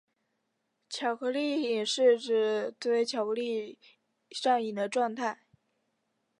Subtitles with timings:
[0.89, 3.77] 巧克力瘾是指对巧克力
[4.31, 5.43] 上瘾的状态。